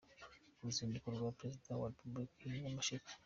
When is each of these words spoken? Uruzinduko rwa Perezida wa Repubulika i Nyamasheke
Uruzinduko 0.59 1.07
rwa 1.15 1.31
Perezida 1.37 1.71
wa 1.81 1.89
Repubulika 1.91 2.41
i 2.57 2.61
Nyamasheke 2.63 3.11